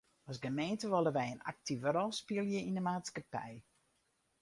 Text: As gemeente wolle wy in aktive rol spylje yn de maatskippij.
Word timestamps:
As 0.31 0.37
gemeente 0.43 0.87
wolle 0.93 1.11
wy 1.15 1.27
in 1.33 1.39
aktive 1.51 1.87
rol 1.95 2.11
spylje 2.21 2.59
yn 2.67 2.77
de 2.77 2.83
maatskippij. 2.87 3.53